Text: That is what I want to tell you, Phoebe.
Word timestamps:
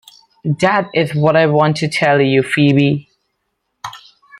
That 0.61 0.89
is 0.95 1.13
what 1.13 1.35
I 1.35 1.45
want 1.45 1.77
to 1.77 1.87
tell 1.87 2.19
you, 2.19 2.41
Phoebe. 2.41 3.07